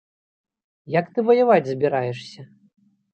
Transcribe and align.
Як 0.99 1.11
ты 1.17 1.23
ваяваць 1.27 1.65
збіраешся?! 1.71 2.41